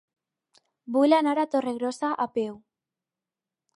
Vull 0.95 1.13
anar 1.17 1.35
a 1.43 1.47
Torregrossa 1.51 2.11
a 2.25 2.27
peu. 2.39 2.57